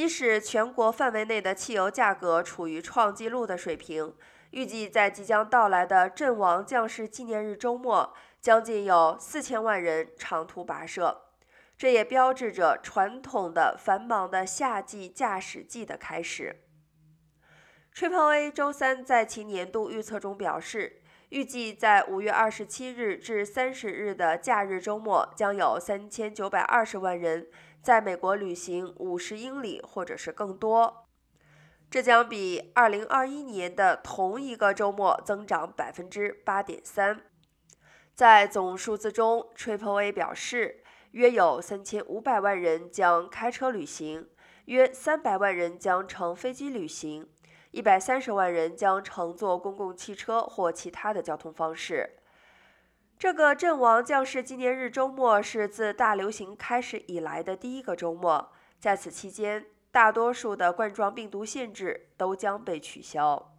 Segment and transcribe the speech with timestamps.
[0.00, 4.14] 即使全国范围内的汽油价格处于创纪录的水平，
[4.52, 11.26] 预计在即将到来的阵亡将士纪念日周末，将近有四千万人长途跋涉。
[11.76, 16.62] 这也标志着传统的繁忙的夏季驾驶季的开始。
[17.94, 27.48] Triple A 周三在其年度预测中表示，预计在五月二十七日至三十日的假日周末，将有三千九百二十万人。
[27.80, 31.06] 在美国旅行五十英里或者是更多，
[31.88, 37.22] 这将比二零二一年的同一个周末增长百分之八点三。
[38.14, 44.28] 在总数字中，Triple A 表示，约有三千五百万人将开车旅行，
[44.64, 47.28] 约三百万人将乘飞机旅行，
[47.70, 52.16] 一百三十万人将乘坐公共汽车或其他的交通方式。
[53.18, 63.52] 这个阵亡将士纪念日周末是自大流行开始以来的第一个周末，在此期间，大多数的冠状病毒限制都将被取消。